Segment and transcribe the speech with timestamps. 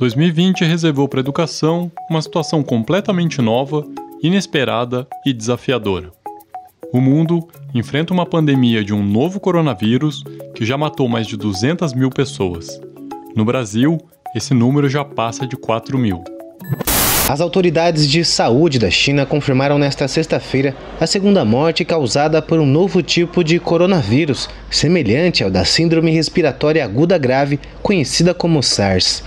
[0.00, 3.86] 2020 reservou para a educação uma situação completamente nova,
[4.22, 6.10] inesperada e desafiadora.
[6.90, 10.24] O mundo enfrenta uma pandemia de um novo coronavírus
[10.54, 12.80] que já matou mais de 200 mil pessoas.
[13.36, 13.98] No Brasil,
[14.34, 16.24] esse número já passa de 4 mil.
[17.28, 22.66] As autoridades de saúde da China confirmaram nesta sexta-feira a segunda morte causada por um
[22.66, 29.22] novo tipo de coronavírus, semelhante ao da Síndrome Respiratória Aguda Grave, conhecida como SARS.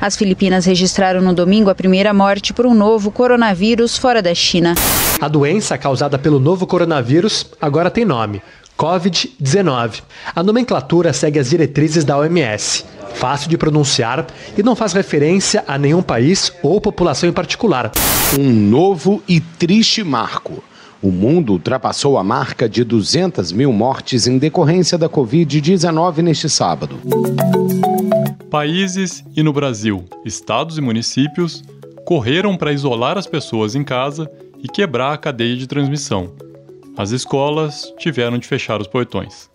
[0.00, 4.74] As Filipinas registraram no domingo a primeira morte por um novo coronavírus fora da China.
[5.20, 8.40] A doença causada pelo novo coronavírus agora tem nome:
[8.78, 10.02] Covid-19.
[10.36, 12.84] A nomenclatura segue as diretrizes da OMS.
[13.14, 14.24] Fácil de pronunciar
[14.56, 17.90] e não faz referência a nenhum país ou população em particular.
[18.38, 20.62] Um novo e triste marco.
[21.02, 27.00] O mundo ultrapassou a marca de 200 mil mortes em decorrência da Covid-19 neste sábado.
[28.50, 31.62] Países e no Brasil, estados e municípios
[32.06, 34.30] correram para isolar as pessoas em casa
[34.62, 36.32] e quebrar a cadeia de transmissão.
[36.96, 39.50] As escolas tiveram de fechar os portões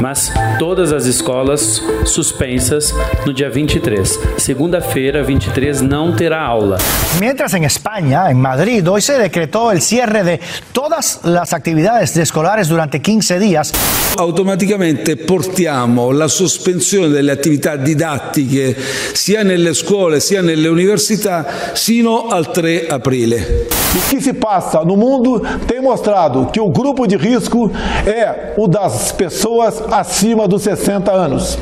[0.00, 4.18] mas todas as escolas suspensas no dia 23.
[4.38, 6.78] Segunda-feira, 23, não terá aula.
[7.20, 10.40] Mientras en España, en Madrid, hoy se decretó el cierre de
[10.72, 13.72] todas las actividades escolares durante 15 días.
[14.16, 18.76] Automaticamente portiamo la sospensione delle attività didattiche
[19.12, 23.66] sia nelle scuole sia nelle università sino al 3 aprile.
[23.94, 27.70] O que se passa no mundo tem mostrado que o grupo de risco
[28.06, 31.58] é o das pessoas acima dos 60 anos.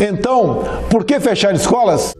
[0.00, 2.14] Então, por que fechar escolas?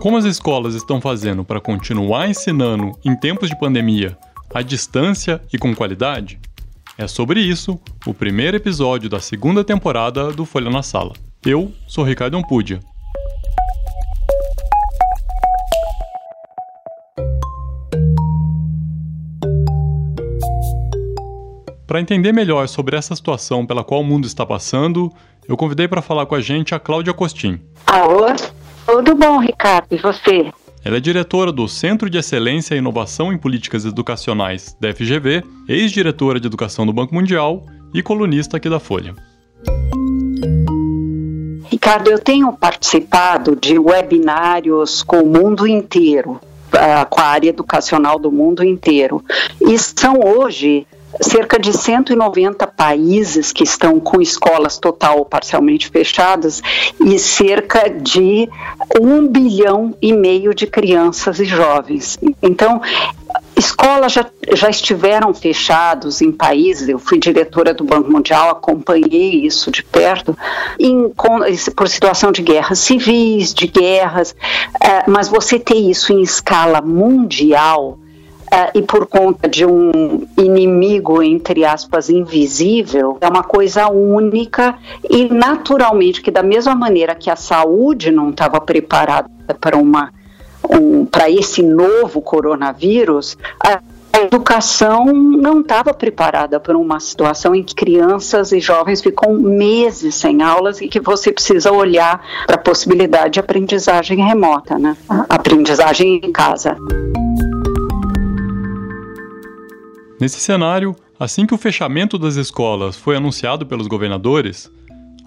[0.00, 4.16] Como as escolas estão fazendo para continuar ensinando em tempos de pandemia
[4.52, 6.38] à distância e com qualidade?
[6.96, 11.12] É sobre isso o primeiro episódio da segunda temporada do Folha na Sala.
[11.44, 12.80] Eu sou Ricardo Ampudia
[21.94, 25.12] Para entender melhor sobre essa situação pela qual o mundo está passando,
[25.48, 27.60] eu convidei para falar com a gente a Cláudia Costin.
[27.86, 28.26] Alô,
[28.84, 29.86] tudo bom, Ricardo?
[29.92, 30.52] E você?
[30.84, 36.40] Ela é diretora do Centro de Excelência e Inovação em Políticas Educacionais da FGV, ex-diretora
[36.40, 39.14] de Educação do Banco Mundial e colunista aqui da Folha.
[41.70, 46.40] Ricardo, eu tenho participado de webinários com o mundo inteiro,
[46.72, 49.24] ah, com a área educacional do mundo inteiro.
[49.60, 50.88] E são hoje
[51.20, 56.62] cerca de 190 países que estão com escolas total ou parcialmente fechadas
[57.00, 58.48] e cerca de
[59.00, 62.18] um bilhão e meio de crianças e jovens.
[62.42, 62.80] Então,
[63.56, 69.70] escolas já, já estiveram fechados em países, eu fui diretora do Banco Mundial, acompanhei isso
[69.70, 70.36] de perto,
[70.78, 71.40] em, com,
[71.76, 77.98] por situação de guerras civis, de guerras, uh, mas você ter isso em escala mundial
[78.74, 84.76] e por conta de um inimigo, entre aspas, invisível, é uma coisa única
[85.08, 89.28] e naturalmente que da mesma maneira que a saúde não estava preparada
[89.60, 90.12] para uma
[90.70, 93.80] um, para esse novo coronavírus, a
[94.20, 100.42] educação não estava preparada para uma situação em que crianças e jovens ficam meses sem
[100.42, 104.96] aulas e que você precisa olhar para a possibilidade de aprendizagem remota, né?
[105.28, 106.76] aprendizagem em casa.
[110.20, 114.70] Nesse cenário, assim que o fechamento das escolas foi anunciado pelos governadores,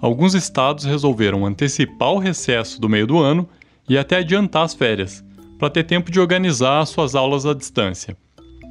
[0.01, 3.47] alguns estados resolveram antecipar o recesso do meio do ano
[3.89, 5.23] e até adiantar as férias,
[5.59, 8.15] para ter tempo de organizar suas aulas à distância.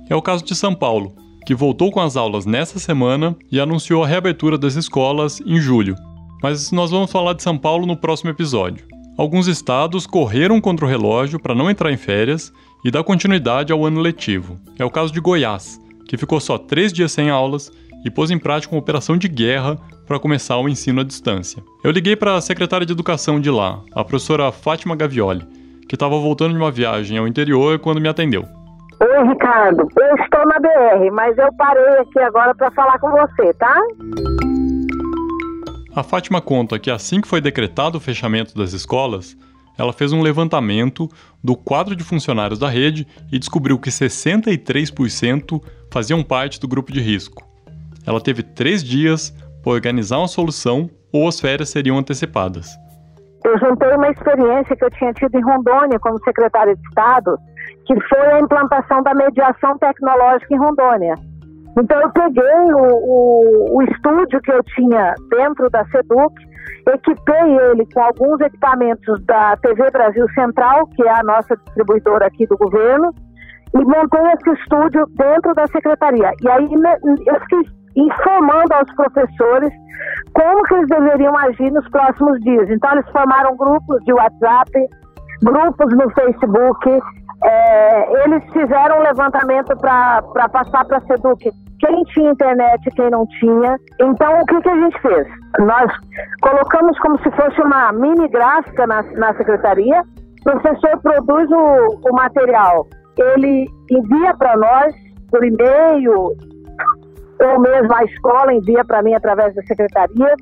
[0.08, 4.02] É o caso de São Paulo, que voltou com as aulas nessa semana e anunciou
[4.02, 5.96] a reabertura das escolas em julho.
[6.42, 8.86] Mas nós vamos falar de São Paulo no próximo episódio.
[9.18, 12.52] Alguns estados correram contra o relógio para não entrar em férias
[12.84, 14.58] e dar continuidade ao ano letivo.
[14.78, 17.70] É o caso de Goiás, que ficou só três dias sem aulas
[18.04, 19.76] e pôs em prática uma operação de guerra
[20.06, 21.62] para começar o ensino à distância.
[21.82, 25.44] Eu liguei para a secretária de educação de lá, a professora Fátima Gavioli,
[25.88, 28.44] que estava voltando de uma viagem ao interior quando me atendeu.
[29.00, 29.88] Oi, Ricardo.
[29.98, 33.76] Eu estou na BR, mas eu parei aqui agora para falar com você, tá?
[35.94, 39.36] A Fátima conta que assim que foi decretado o fechamento das escolas,
[39.78, 41.08] ela fez um levantamento
[41.42, 47.00] do quadro de funcionários da rede e descobriu que 63% faziam parte do grupo de
[47.00, 47.44] risco.
[48.06, 49.30] Ela teve três dias
[49.62, 52.68] para organizar uma solução ou as férias seriam antecipadas.
[53.44, 57.36] Eu juntei uma experiência que eu tinha tido em Rondônia como secretária de Estado,
[57.86, 61.14] que foi a implantação da mediação tecnológica em Rondônia.
[61.78, 66.34] Então eu peguei o, o, o estúdio que eu tinha dentro da SEDUC
[66.94, 72.46] equipei ele com alguns equipamentos da TV Brasil Central, que é a nossa distribuidora aqui
[72.46, 73.12] do governo,
[73.74, 76.30] e montei esse estúdio dentro da secretaria.
[76.42, 76.96] E aí né,
[77.26, 77.60] eu fiquei
[77.96, 79.72] informando aos professores
[80.32, 82.70] como que eles deveriam agir nos próximos dias.
[82.70, 84.70] Então eles formaram grupos de WhatsApp,
[85.42, 87.00] grupos no Facebook,
[87.42, 91.50] é, eles fizeram um levantamento para passar para a SEDUC
[91.80, 93.78] quem tinha internet e quem não tinha.
[94.00, 95.26] Então, o que, que a gente fez?
[95.58, 95.92] Nós
[96.40, 100.02] colocamos como se fosse uma mini gráfica na, na secretaria.
[100.40, 102.86] O professor produz o, o material,
[103.18, 104.94] ele envia para nós
[105.30, 106.36] por e-mail,
[107.40, 110.34] ou mesmo a escola envia para mim através da secretaria.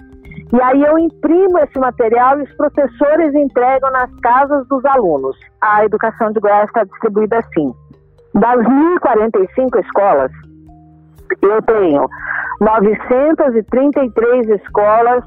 [0.52, 5.36] E aí eu imprimo esse material e os professores entregam nas casas dos alunos.
[5.60, 7.72] A educação de Goiás está distribuída assim.
[8.34, 10.30] Das 1.045 escolas,
[11.42, 12.06] eu tenho
[12.60, 15.24] 933 escolas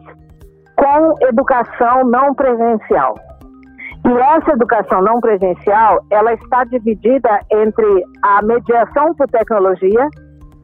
[0.75, 3.15] com educação não presencial.
[4.05, 10.07] E essa educação não presencial, ela está dividida entre a mediação por tecnologia,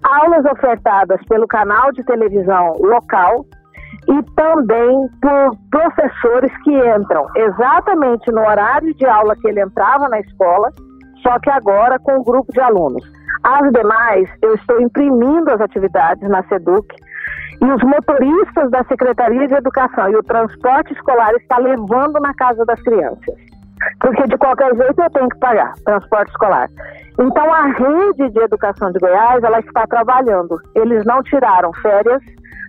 [0.04, 3.46] aulas ofertadas pelo canal de televisão local
[4.08, 10.20] e também por professores que entram exatamente no horário de aula que ele entrava na
[10.20, 10.72] escola,
[11.24, 13.04] só que agora com um grupo de alunos.
[13.44, 16.96] As demais, eu estou imprimindo as atividades na SEDUC
[17.62, 22.66] e os motoristas da Secretaria de Educação e o transporte escolar está levando na casa
[22.66, 23.36] das crianças.
[24.00, 26.70] Porque de qualquer jeito eu tenho que pagar transporte escolar.
[27.20, 30.58] Então a rede de educação de Goiás, ela está trabalhando.
[30.76, 32.22] Eles não tiraram férias,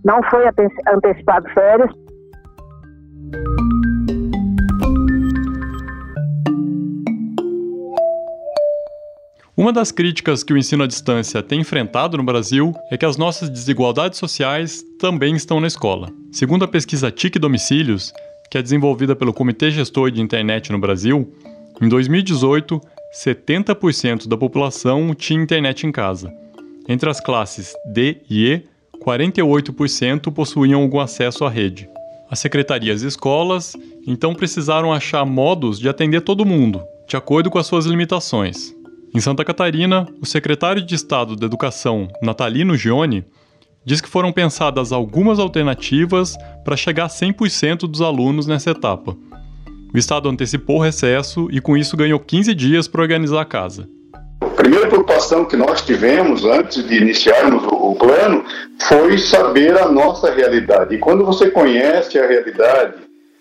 [0.04, 0.44] não foi
[0.92, 1.90] antecipado férias.
[9.64, 13.16] Uma das críticas que o ensino à distância tem enfrentado no Brasil é que as
[13.16, 16.12] nossas desigualdades sociais também estão na escola.
[16.30, 18.12] Segundo a pesquisa TIC Domicílios,
[18.50, 21.32] que é desenvolvida pelo Comitê Gestor de Internet no Brasil,
[21.80, 22.78] em 2018,
[23.24, 26.30] 70% da população tinha internet em casa.
[26.86, 28.62] Entre as classes D e E,
[29.02, 31.88] 48% possuíam algum acesso à rede.
[32.30, 33.72] As secretarias e escolas
[34.06, 38.74] então precisaram achar modos de atender todo mundo, de acordo com as suas limitações.
[39.16, 43.24] Em Santa Catarina, o secretário de Estado da Educação, Natalino Gione,
[43.84, 46.34] diz que foram pensadas algumas alternativas
[46.64, 49.16] para chegar a 100% dos alunos nessa etapa.
[49.94, 53.88] O Estado antecipou o recesso e, com isso, ganhou 15 dias para organizar a casa.
[54.40, 58.44] A primeira preocupação que nós tivemos antes de iniciarmos o plano
[58.80, 60.96] foi saber a nossa realidade.
[60.96, 62.94] E quando você conhece a realidade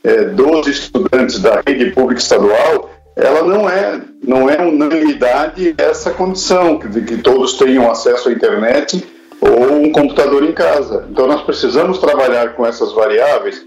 [0.03, 6.77] é, dos estudantes da rede pública estadual, ela não é, não é unanimidade essa condição,
[6.77, 9.03] de que todos tenham acesso à internet
[9.39, 11.05] ou um computador em casa.
[11.11, 13.61] Então nós precisamos trabalhar com essas variáveis,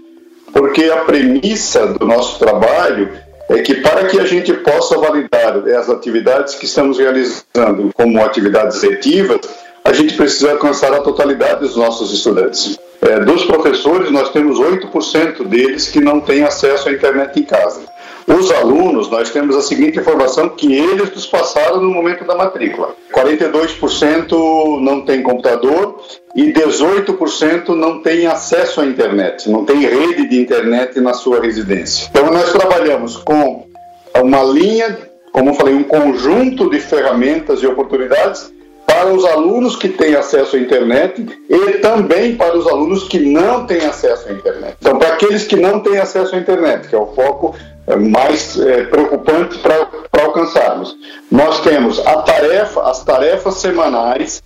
[0.51, 3.09] porque a premissa do nosso trabalho
[3.49, 8.81] é que para que a gente possa validar as atividades que estamos realizando como atividades
[8.81, 9.39] letivas,
[9.85, 12.77] a gente precisa alcançar a totalidade dos nossos estudantes.
[13.01, 17.81] É, dos professores, nós temos 8% deles que não têm acesso à internet em casa.
[18.27, 22.93] Os alunos, nós temos a seguinte informação que eles nos passaram no momento da matrícula.
[23.13, 26.01] 42% não tem computador
[26.35, 32.09] e 18% não tem acesso à internet, não tem rede de internet na sua residência.
[32.11, 33.65] Então nós trabalhamos com
[34.13, 34.97] uma linha,
[35.31, 38.51] como eu falei, um conjunto de ferramentas e oportunidades
[38.85, 43.65] para os alunos que têm acesso à internet e também para os alunos que não
[43.65, 44.75] têm acesso à internet.
[44.81, 47.55] Então, para aqueles que não têm acesso à internet, que é o foco
[47.95, 50.95] mais é, preocupante para alcançarmos.
[51.31, 54.43] Nós temos a tarefa, as tarefas semanais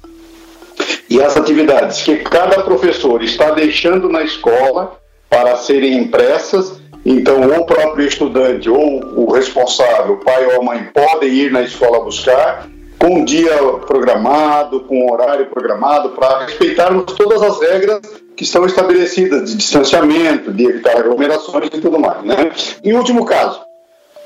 [1.10, 4.98] e as atividades que cada professor está deixando na escola
[5.30, 6.80] para serem impressas.
[7.04, 11.64] Então, o próprio estudante ou o responsável, o pai ou a mãe, podem ir na
[11.64, 12.68] escola buscar
[13.02, 18.00] com um dia programado, com um horário programado, para respeitarmos todas as regras
[18.38, 22.24] que estão estabelecidas de distanciamento, de evitar aglomerações e tudo mais.
[22.24, 22.52] Né?
[22.84, 23.60] Em último caso,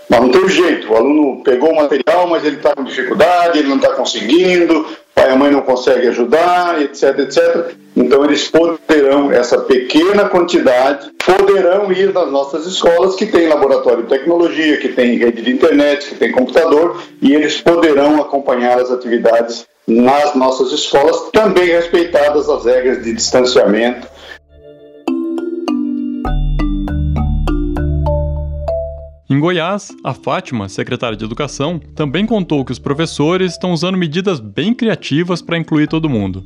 [0.10, 3.68] mas não tem jeito, o aluno pegou o material, mas ele está com dificuldade, ele
[3.68, 7.74] não está conseguindo, pai e mãe não conseguem ajudar, etc, etc.
[7.96, 14.10] Então eles poderão, essa pequena quantidade, poderão ir nas nossas escolas que tem laboratório de
[14.10, 19.66] tecnologia, que tem rede de internet, que tem computador, e eles poderão acompanhar as atividades
[19.88, 24.15] nas nossas escolas, também respeitadas as regras de distanciamento
[29.36, 34.40] Em Goiás, a Fátima, secretária de Educação, também contou que os professores estão usando medidas
[34.40, 36.42] bem criativas para incluir todo mundo.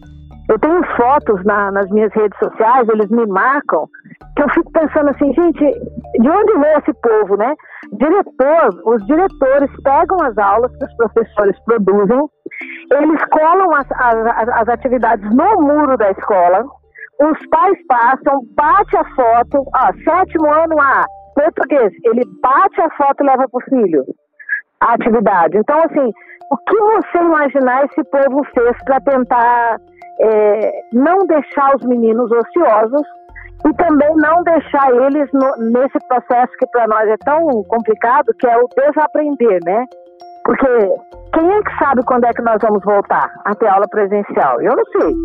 [0.50, 3.88] Eu tenho fotos na, nas minhas redes sociais, eles me marcam
[4.36, 7.53] que eu fico pensando assim, gente, de onde vem esse povo, né?
[7.93, 12.27] Diretor, os diretores pegam as aulas que os professores produzem,
[12.91, 16.65] eles colam as, as, as atividades no muro da escola,
[17.22, 21.05] os pais passam, bate a foto, ó, sétimo ano A,
[21.39, 24.05] português, ele bate a foto e leva para o filho
[24.81, 25.58] a atividade.
[25.58, 26.12] Então, assim,
[26.51, 29.77] o que você imaginar esse povo fez para tentar
[30.22, 33.08] é, não deixar os meninos ociosos
[33.65, 38.48] e também não deixar eles no, nesse processo que para nós é tão complicado, que
[38.48, 39.86] é o desaprender, né?
[40.46, 40.67] Porque
[41.34, 44.62] quem é que sabe quando é que nós vamos voltar até aula presencial?
[44.62, 45.15] Eu não sei.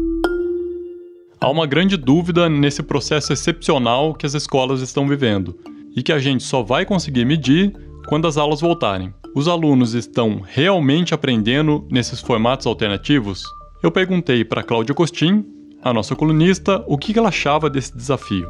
[1.40, 5.54] Há uma grande dúvida nesse processo excepcional que as escolas estão vivendo
[5.96, 7.72] e que a gente só vai conseguir medir
[8.06, 9.12] quando as aulas voltarem.
[9.34, 13.42] Os alunos estão realmente aprendendo nesses formatos alternativos?
[13.82, 15.44] Eu perguntei para Cláudia Costin,
[15.82, 18.48] a nossa colunista, o que ela achava desse desafio.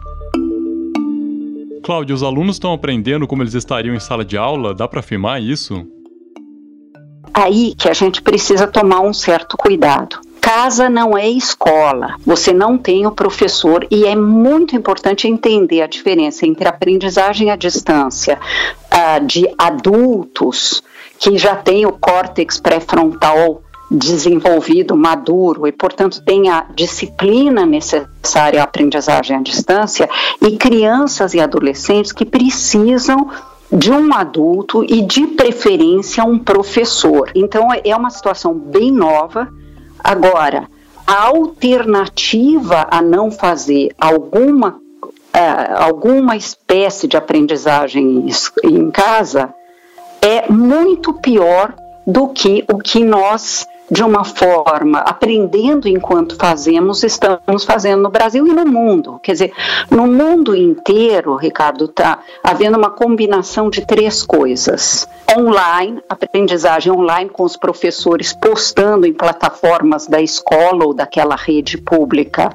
[1.83, 4.75] Cláudia, os alunos estão aprendendo como eles estariam em sala de aula?
[4.75, 5.87] Dá para afirmar isso?
[7.33, 10.19] Aí que a gente precisa tomar um certo cuidado.
[10.45, 15.87] Casa não é escola, você não tem o professor e é muito importante entender a
[15.87, 18.39] diferença entre aprendizagem à distância
[18.93, 20.83] uh, de adultos
[21.19, 28.65] que já têm o córtex pré-frontal desenvolvido, maduro e, portanto, tem a disciplina necessária à
[28.65, 30.07] aprendizagem à distância,
[30.43, 33.31] e crianças e adolescentes que precisam
[33.73, 37.31] de um adulto e, de preferência, um professor.
[37.35, 39.49] Então, é uma situação bem nova.
[40.05, 40.69] Agora,
[41.07, 48.27] a alternativa a não fazer alguma, uh, alguma espécie de aprendizagem
[48.63, 49.55] em casa
[50.21, 51.75] é muito pior
[52.07, 58.47] do que o que nós de uma forma, aprendendo enquanto fazemos, estamos fazendo no Brasil
[58.47, 59.21] e no mundo.
[59.23, 59.53] Quer dizer,
[59.91, 65.07] no mundo inteiro, Ricardo, está havendo uma combinação de três coisas.
[65.37, 72.51] Online, aprendizagem online com os professores postando em plataformas da escola ou daquela rede pública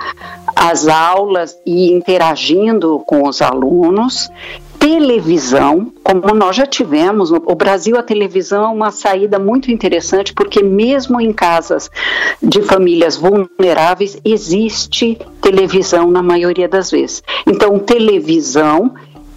[0.55, 4.29] as aulas e interagindo com os alunos
[4.79, 10.63] televisão, como nós já tivemos, o Brasil a televisão é uma saída muito interessante porque
[10.63, 11.91] mesmo em casas
[12.41, 17.21] de famílias vulneráveis existe televisão na maioria das vezes.
[17.45, 18.95] Então, televisão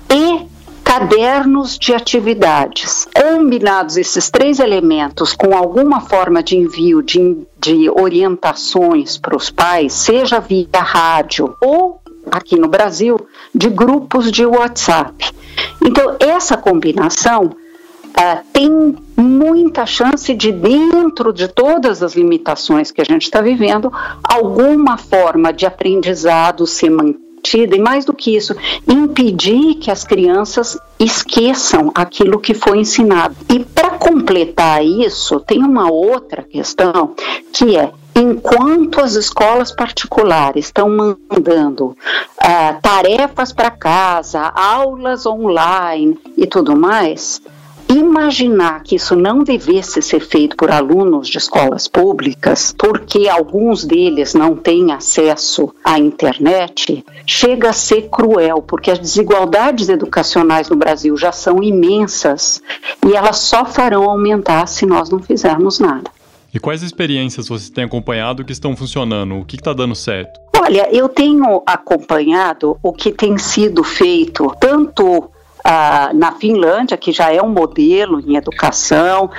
[0.09, 0.47] e
[0.85, 3.09] cadernos de atividades.
[3.15, 9.93] Combinados esses três elementos com alguma forma de envio de, de orientações para os pais,
[9.93, 13.17] seja via rádio ou aqui no Brasil,
[13.55, 15.33] de grupos de WhatsApp.
[15.85, 23.05] Então, essa combinação uh, tem muita chance de, dentro de todas as limitações que a
[23.05, 23.93] gente está vivendo,
[24.23, 28.55] alguma forma de aprendizado ser mantida, e mais do que isso,
[28.89, 33.35] impedir que as crianças esqueçam aquilo que foi ensinado.
[33.53, 37.15] E para completar isso, tem uma outra questão
[37.53, 46.47] que é enquanto as escolas particulares estão mandando uh, tarefas para casa, aulas online e
[46.47, 47.41] tudo mais,
[47.89, 54.35] imaginar que isso não devesse ser feito por alunos de escolas públicas, porque alguns deles
[54.35, 61.17] não têm acesso à internet, chega a ser cruel, porque as desigualdades educacionais no Brasil
[61.17, 62.63] já são imensas
[63.07, 66.11] e elas só farão aumentar se nós não fizermos nada.
[66.55, 69.39] E quais experiências você tem acompanhado que estão funcionando?
[69.39, 70.39] O que está dando certo?
[70.61, 75.32] Olha, eu tenho acompanhado o que tem sido feito tanto
[76.15, 79.31] na Finlândia, que já é um modelo em educação,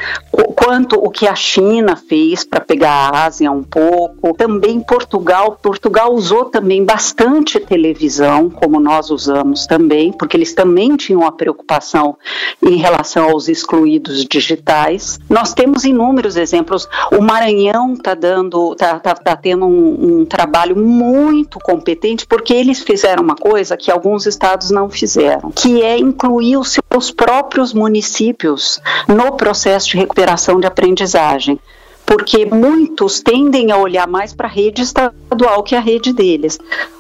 [0.56, 4.34] quanto o que a China fez para pegar a Ásia um pouco.
[4.34, 11.26] Também Portugal, Portugal usou também bastante televisão, como nós usamos também, porque eles também tinham
[11.26, 12.18] a preocupação
[12.62, 15.20] em relação aos excluídos digitais.
[15.30, 16.88] Nós temos inúmeros exemplos.
[17.12, 22.82] O Maranhão está dando, está tá, tá tendo um, um trabalho muito competente, porque eles
[22.82, 28.80] fizeram uma coisa que alguns estados não fizeram, que é incluir os seus próprios municípios
[29.08, 31.60] no processo de recuperação de aprendizagem
[32.06, 36.60] porque muitos tendem a olhar mais para a rede estadual que a rede deles.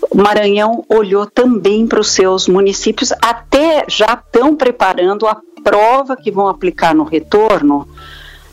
[0.10, 6.32] O Maranhão olhou também para os seus municípios, até já estão preparando a prova que
[6.32, 7.88] vão aplicar no retorno,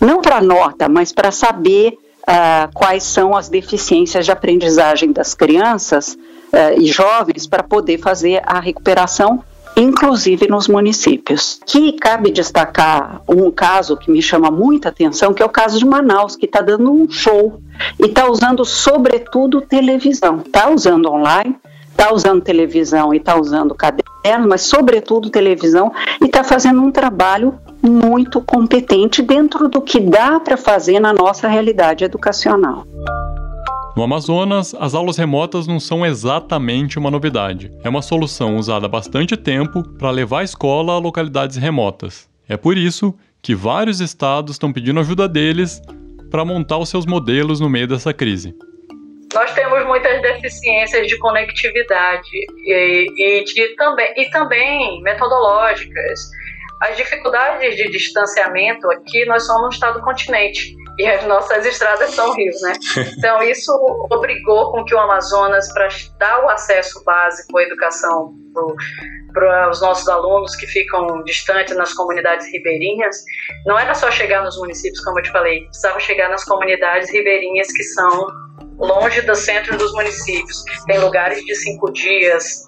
[0.00, 6.14] não para nota, mas para saber uh, quais são as deficiências de aprendizagem das crianças
[6.14, 9.44] uh, e jovens para poder fazer a recuperação
[9.80, 11.58] inclusive nos municípios.
[11.64, 15.86] Que cabe destacar um caso que me chama muita atenção, que é o caso de
[15.86, 17.60] Manaus, que está dando um show
[17.98, 21.56] e está usando sobretudo televisão, está usando online,
[21.90, 27.58] está usando televisão e está usando caderno, mas sobretudo televisão, e está fazendo um trabalho
[27.82, 32.84] muito competente dentro do que dá para fazer na nossa realidade educacional.
[33.96, 37.72] No Amazonas, as aulas remotas não são exatamente uma novidade.
[37.82, 42.28] É uma solução usada há bastante tempo para levar a escola a localidades remotas.
[42.48, 45.82] É por isso que vários estados estão pedindo ajuda deles
[46.30, 48.54] para montar os seus modelos no meio dessa crise.
[49.34, 52.28] Nós temos muitas deficiências de conectividade
[52.64, 56.20] e, e, de, também, e também metodológicas.
[56.80, 62.34] As dificuldades de distanciamento aqui, nós somos um estado continente e as nossas estradas são
[62.34, 62.72] rios, né?
[63.18, 63.72] Então isso
[64.10, 68.34] obrigou com que o Amazonas, para dar o acesso básico à educação
[69.32, 73.16] para os nossos alunos que ficam distantes nas comunidades ribeirinhas,
[73.64, 77.68] não era só chegar nos municípios, como eu te falei, precisava chegar nas comunidades ribeirinhas
[77.72, 78.26] que são
[78.78, 80.64] longe do centro dos municípios.
[80.86, 82.64] Tem lugares de cinco dias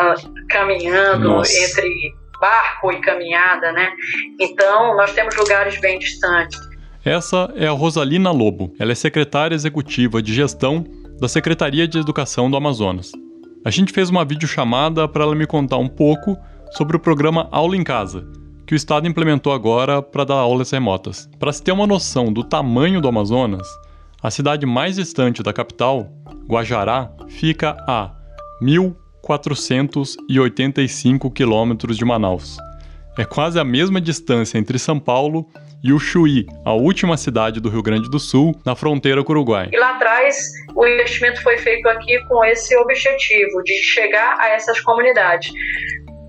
[0.00, 1.52] uh, caminhando Nossa.
[1.52, 3.92] entre barco e caminhada, né?
[4.38, 6.58] Então, nós temos lugares bem distantes.
[7.06, 8.74] Essa é a Rosalina Lobo.
[8.80, 10.84] Ela é secretária executiva de gestão
[11.20, 13.12] da Secretaria de Educação do Amazonas.
[13.64, 16.36] A gente fez uma videochamada para ela me contar um pouco
[16.72, 18.26] sobre o programa Aula em Casa,
[18.66, 21.30] que o Estado implementou agora para dar aulas remotas.
[21.38, 23.68] Para se ter uma noção do tamanho do Amazonas,
[24.20, 26.10] a cidade mais distante da capital,
[26.48, 28.16] Guajará, fica a
[28.60, 32.56] 1.485 quilômetros de Manaus.
[33.16, 37.68] É quase a mesma distância entre São Paulo e o Chuí, a última cidade do
[37.68, 39.68] Rio Grande do Sul, na fronteira com o Uruguai.
[39.72, 40.36] E lá atrás,
[40.74, 45.52] o investimento foi feito aqui com esse objetivo de chegar a essas comunidades.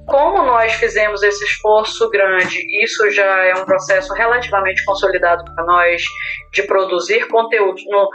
[0.08, 6.02] Como nós fizemos esse esforço grande, isso já é um processo relativamente consolidado para nós
[6.54, 8.10] de produzir conteúdo no,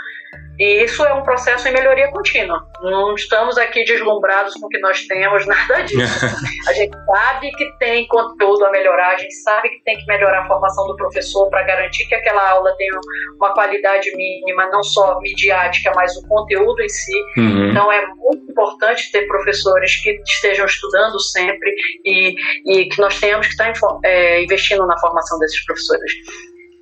[0.59, 2.67] e isso é um processo em melhoria contínua.
[2.83, 6.27] Não estamos aqui deslumbrados com o que nós temos, nada disso.
[6.69, 10.43] a gente sabe que tem conteúdo a melhorar, a gente sabe que tem que melhorar
[10.43, 12.93] a formação do professor para garantir que aquela aula tenha
[13.37, 17.17] uma qualidade mínima, não só midiática, mas o conteúdo em si.
[17.37, 17.71] Uhum.
[17.71, 22.35] Então é muito importante ter professores que estejam estudando sempre e,
[22.67, 23.73] e que nós tenhamos que estar
[24.05, 26.13] é, investindo na formação desses professores.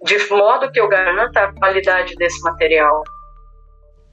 [0.05, 3.03] De modo que eu garanta a qualidade desse material.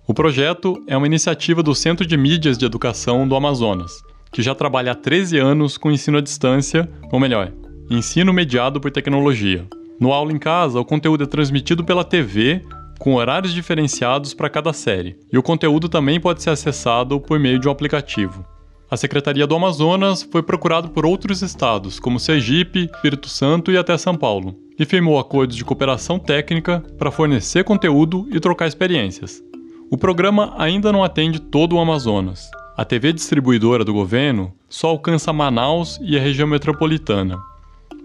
[0.09, 3.91] O projeto é uma iniciativa do Centro de Mídias de Educação do Amazonas,
[4.31, 7.51] que já trabalha há 13 anos com ensino à distância, ou melhor,
[7.91, 9.67] ensino mediado por tecnologia.
[9.99, 12.61] No Aula em Casa, o conteúdo é transmitido pela TV,
[12.97, 17.59] com horários diferenciados para cada série, e o conteúdo também pode ser acessado por meio
[17.59, 18.45] de um aplicativo.
[18.89, 23.97] A Secretaria do Amazonas foi procurado por outros estados, como Sergipe, Espírito Santo e até
[23.97, 29.45] São Paulo, e firmou acordos de cooperação técnica para fornecer conteúdo e trocar experiências.
[29.89, 32.51] O programa ainda não atende todo o Amazonas.
[32.75, 37.37] A TV distribuidora do governo só alcança Manaus e a região metropolitana.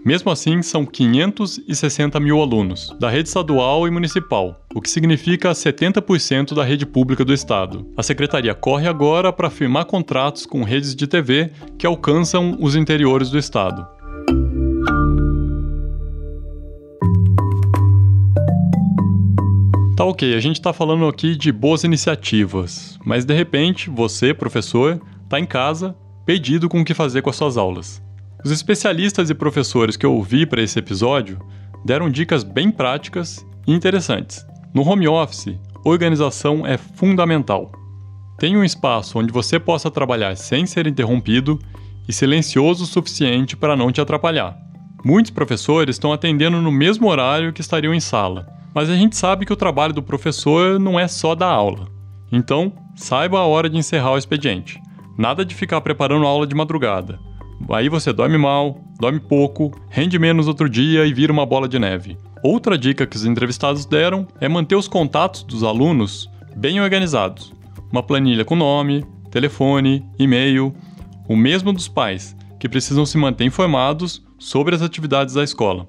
[0.05, 6.53] Mesmo assim, são 560 mil alunos, da rede estadual e municipal, o que significa 70%
[6.53, 7.85] da rede pública do estado.
[7.97, 13.29] A secretaria corre agora para firmar contratos com redes de TV que alcançam os interiores
[13.29, 13.85] do estado.
[19.95, 24.99] Tá ok, a gente está falando aqui de boas iniciativas, mas de repente você, professor,
[25.23, 28.01] está em casa, perdido com o que fazer com as suas aulas.
[28.43, 31.39] Os especialistas e professores que eu ouvi para esse episódio
[31.85, 34.43] deram dicas bem práticas e interessantes.
[34.73, 37.71] No home office, organização é fundamental.
[38.39, 41.59] Tenha um espaço onde você possa trabalhar sem ser interrompido
[42.07, 44.57] e silencioso o suficiente para não te atrapalhar.
[45.05, 49.45] Muitos professores estão atendendo no mesmo horário que estariam em sala mas a gente sabe
[49.45, 51.87] que o trabalho do professor não é só dar aula.
[52.31, 54.81] Então, saiba a hora de encerrar o expediente.
[55.17, 57.19] Nada de ficar preparando aula de madrugada.
[57.69, 61.77] Aí você dorme mal, dorme pouco, rende menos outro dia e vira uma bola de
[61.77, 62.17] neve.
[62.43, 67.53] Outra dica que os entrevistados deram é manter os contatos dos alunos bem organizados.
[67.91, 70.73] Uma planilha com nome, telefone, e-mail,
[71.27, 75.87] o mesmo dos pais, que precisam se manter informados sobre as atividades da escola.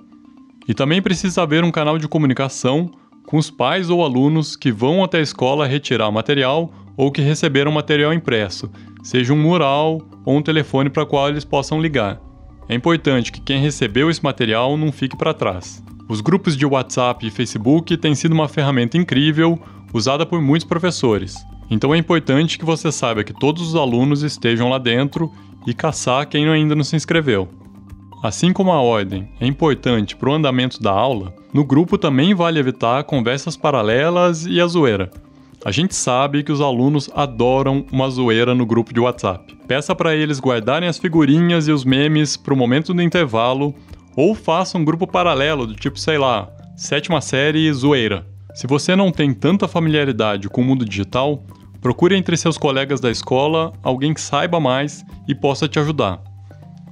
[0.68, 2.90] E também precisa haver um canal de comunicação
[3.27, 7.20] com os pais ou alunos que vão até a escola retirar o material ou que
[7.20, 8.70] receberam material impresso,
[9.03, 12.20] seja um mural ou um telefone para qual eles possam ligar.
[12.68, 15.83] É importante que quem recebeu esse material não fique para trás.
[16.09, 19.59] Os grupos de WhatsApp e Facebook têm sido uma ferramenta incrível
[19.92, 21.35] usada por muitos professores.
[21.70, 25.33] Então é importante que você saiba que todos os alunos estejam lá dentro
[25.66, 27.48] e caçar quem ainda não se inscreveu.
[28.25, 32.59] Assim como a ordem é importante para o andamento da aula, no grupo também vale
[32.59, 35.11] evitar conversas paralelas e a zoeira.
[35.63, 39.55] A gente sabe que os alunos adoram uma zoeira no grupo de WhatsApp.
[39.69, 43.75] Peça para eles guardarem as figurinhas e os memes para o momento do intervalo
[44.17, 48.27] ou faça um grupo paralelo do tipo, sei lá, sétima série zoeira.
[48.55, 51.45] Se você não tem tanta familiaridade com o mundo digital,
[51.79, 56.23] procure entre seus colegas da escola alguém que saiba mais e possa te ajudar.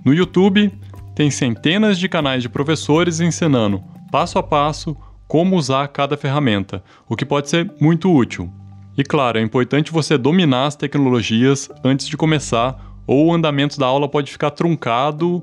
[0.04, 0.70] No YouTube,
[1.14, 4.96] tem centenas de canais de professores ensinando passo a passo
[5.26, 8.52] como usar cada ferramenta, o que pode ser muito útil.
[8.96, 13.86] E claro, é importante você dominar as tecnologias antes de começar, ou o andamento da
[13.86, 15.42] aula pode ficar truncado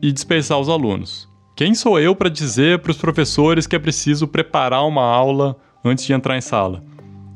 [0.00, 1.28] e dispersar os alunos.
[1.56, 6.04] Quem sou eu para dizer para os professores que é preciso preparar uma aula antes
[6.04, 6.84] de entrar em sala?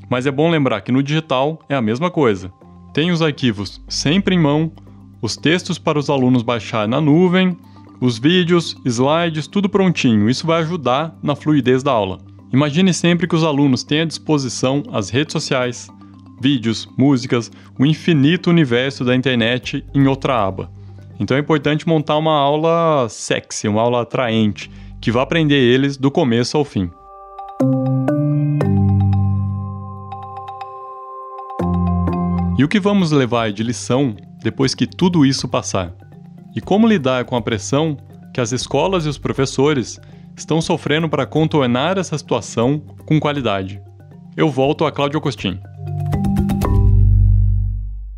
[0.09, 2.53] Mas é bom lembrar que no digital é a mesma coisa.
[2.95, 4.73] Tem os arquivos sempre em mão,
[5.21, 7.57] os textos para os alunos baixar na nuvem,
[8.01, 10.31] os vídeos, slides, tudo prontinho.
[10.31, 12.19] Isso vai ajudar na fluidez da aula.
[12.53, 15.89] Imagine sempre que os alunos têm à disposição as redes sociais,
[16.41, 20.71] vídeos, músicas, o infinito universo da internet em outra aba.
[21.21, 26.11] Então é importante montar uma aula sexy, uma aula atraente, que vá aprender eles do
[26.11, 26.91] começo ao fim.
[32.57, 35.93] E o que vamos levar de lição depois que tudo isso passar?
[36.55, 37.97] E como lidar com a pressão
[38.33, 40.01] que as escolas e os professores
[40.37, 43.83] estão sofrendo para contornar essa situação com qualidade.
[44.37, 45.59] Eu volto a Cláudio Costin.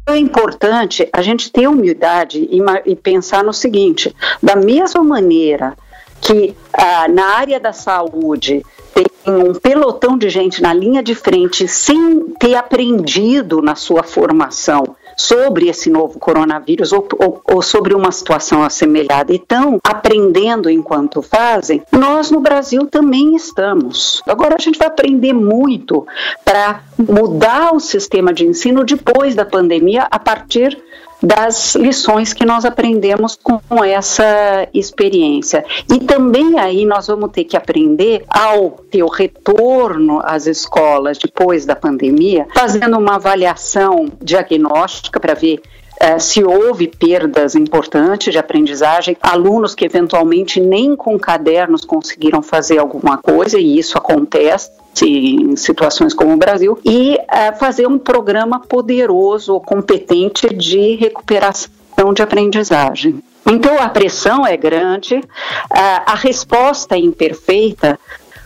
[0.07, 5.77] É importante a gente ter humildade e, e pensar no seguinte: da mesma maneira
[6.21, 11.67] que ah, na área da saúde tem um pelotão de gente na linha de frente
[11.67, 18.11] sem ter aprendido na sua formação sobre esse novo coronavírus ou, ou, ou sobre uma
[18.11, 24.23] situação assemelhada e estão aprendendo enquanto fazem, nós no Brasil também estamos.
[24.27, 26.07] Agora a gente vai aprender muito
[26.45, 30.77] para mudar o sistema de ensino depois da pandemia a partir
[31.23, 35.65] das lições que nós aprendemos com essa experiência.
[35.93, 41.67] E também aí nós vamos ter que aprender ao ter o retorno às escolas depois
[41.67, 45.61] da pandemia, fazendo uma avaliação diagnóstica para ver
[46.03, 52.79] Uh, se houve perdas importantes de aprendizagem, alunos que eventualmente nem com cadernos conseguiram fazer
[52.79, 54.71] alguma coisa, e isso acontece
[55.03, 61.71] em situações como o Brasil, e uh, fazer um programa poderoso, competente de recuperação
[62.15, 63.23] de aprendizagem.
[63.47, 65.23] Então a pressão é grande, uh,
[65.71, 67.99] a resposta é imperfeita,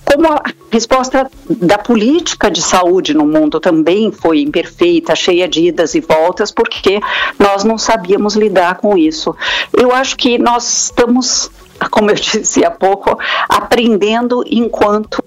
[0.05, 5.95] como a resposta da política de saúde no mundo também foi imperfeita, cheia de idas
[5.95, 7.01] e voltas, porque
[7.39, 9.35] nós não sabíamos lidar com isso.
[9.73, 11.51] Eu acho que nós estamos,
[11.91, 15.25] como eu disse há pouco, aprendendo enquanto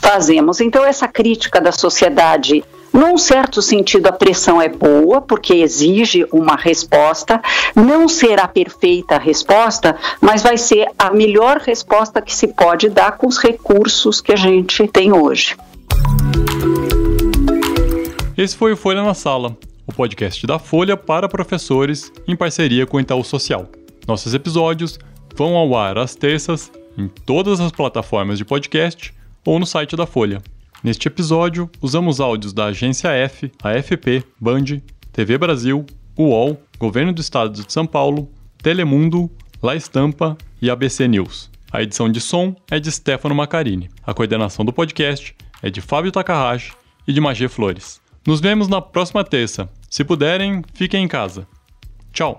[0.00, 0.60] fazemos.
[0.60, 6.56] Então, essa crítica da sociedade num certo sentido, a pressão é boa, porque exige uma
[6.56, 7.40] resposta.
[7.74, 13.12] Não será perfeita a resposta, mas vai ser a melhor resposta que se pode dar
[13.12, 15.56] com os recursos que a gente tem hoje.
[18.36, 19.56] Esse foi o Folha na Sala,
[19.86, 23.68] o podcast da Folha para professores em parceria com o Itaú Social.
[24.06, 24.98] Nossos episódios
[25.34, 29.12] vão ao ar às terças em todas as plataformas de podcast
[29.48, 30.42] ou no site da Folha.
[30.84, 35.86] Neste episódio, usamos áudios da Agência F, AFP, Band, TV Brasil,
[36.18, 38.30] UOL, Governo do Estado de São Paulo,
[38.62, 39.30] Telemundo,
[39.62, 41.50] La Estampa e ABC News.
[41.72, 43.88] A edição de som é de Stefano Macarini.
[44.06, 46.74] A coordenação do podcast é de Fábio Takahashi
[47.06, 48.02] e de Magê Flores.
[48.26, 49.66] Nos vemos na próxima terça.
[49.88, 51.48] Se puderem, fiquem em casa.
[52.12, 52.38] Tchau!